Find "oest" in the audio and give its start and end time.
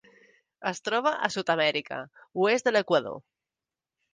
2.47-2.71